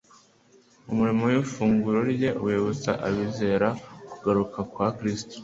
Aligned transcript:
Umurimo 0.91 1.21
w'ifunguro 1.31 1.99
ryera, 2.11 2.39
wibutsa 2.45 2.91
abizera 3.07 3.67
kugaruka 4.11 4.57
kwa 4.71 4.87
Kristo. 4.97 5.35